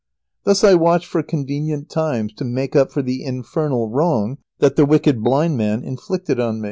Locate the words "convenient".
1.21-1.87